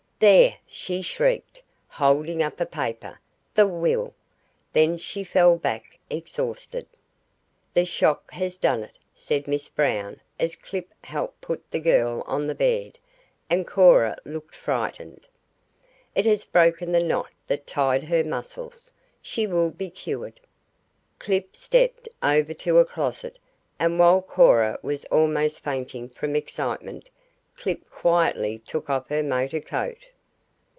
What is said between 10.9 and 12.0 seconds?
helped put the